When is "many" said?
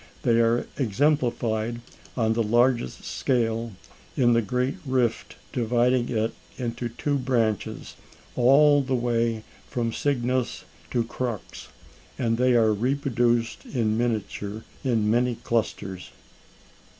15.11-15.35